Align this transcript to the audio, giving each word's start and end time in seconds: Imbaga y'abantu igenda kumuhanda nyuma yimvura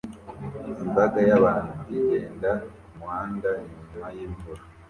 Imbaga 0.83 1.19
y'abantu 1.29 1.73
igenda 1.97 2.51
kumuhanda 2.61 3.49
nyuma 3.87 4.07
yimvura 4.15 4.61